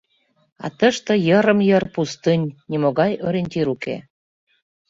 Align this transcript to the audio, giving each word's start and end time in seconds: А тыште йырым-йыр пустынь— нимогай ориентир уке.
А 0.65 0.67
тыште 0.79 1.13
йырым-йыр 1.27 1.83
пустынь— 1.93 2.53
нимогай 2.69 3.13
ориентир 3.27 3.67
уке. 3.73 3.95